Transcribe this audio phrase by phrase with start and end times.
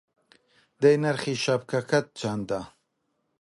[0.81, 2.61] دەی نرخی شەپکەکەت چەندە!